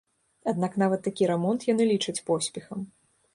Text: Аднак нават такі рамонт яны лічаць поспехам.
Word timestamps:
Аднак 0.51 0.77
нават 0.83 1.03
такі 1.07 1.27
рамонт 1.33 1.67
яны 1.73 1.83
лічаць 1.93 2.17
поспехам. 2.31 2.79